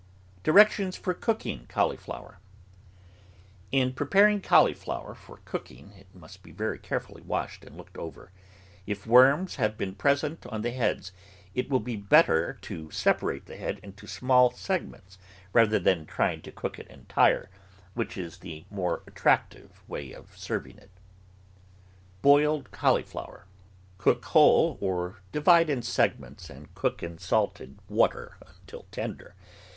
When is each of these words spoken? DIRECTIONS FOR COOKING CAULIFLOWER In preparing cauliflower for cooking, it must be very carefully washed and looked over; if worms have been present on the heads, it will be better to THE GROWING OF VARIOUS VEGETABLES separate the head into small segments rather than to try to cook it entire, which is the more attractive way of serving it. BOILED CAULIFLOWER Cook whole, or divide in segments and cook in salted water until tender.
DIRECTIONS 0.41 0.95
FOR 0.97 1.13
COOKING 1.13 1.67
CAULIFLOWER 1.67 2.39
In 3.71 3.93
preparing 3.93 4.41
cauliflower 4.41 5.13
for 5.13 5.41
cooking, 5.45 5.91
it 5.91 6.07
must 6.15 6.41
be 6.41 6.51
very 6.51 6.79
carefully 6.79 7.21
washed 7.21 7.63
and 7.63 7.77
looked 7.77 7.99
over; 7.99 8.31
if 8.87 9.05
worms 9.05 9.57
have 9.57 9.77
been 9.77 9.93
present 9.93 10.43
on 10.47 10.63
the 10.63 10.71
heads, 10.71 11.11
it 11.53 11.69
will 11.69 11.79
be 11.79 11.95
better 11.95 12.53
to 12.53 12.53
THE 12.53 12.53
GROWING 12.55 12.57
OF 12.57 12.61
VARIOUS 12.63 12.63
VEGETABLES 12.63 12.97
separate 12.97 13.45
the 13.45 13.57
head 13.63 13.79
into 13.83 14.07
small 14.07 14.49
segments 14.49 15.17
rather 15.53 15.77
than 15.77 15.99
to 15.99 16.05
try 16.05 16.35
to 16.37 16.51
cook 16.51 16.79
it 16.79 16.87
entire, 16.87 17.51
which 17.93 18.17
is 18.17 18.39
the 18.39 18.65
more 18.71 19.03
attractive 19.05 19.87
way 19.87 20.13
of 20.13 20.35
serving 20.35 20.79
it. 20.79 20.89
BOILED 22.23 22.71
CAULIFLOWER 22.71 23.45
Cook 23.99 24.25
whole, 24.25 24.79
or 24.81 25.21
divide 25.31 25.69
in 25.69 25.83
segments 25.83 26.49
and 26.49 26.73
cook 26.73 27.03
in 27.03 27.19
salted 27.19 27.77
water 27.87 28.37
until 28.41 28.87
tender. 28.89 29.35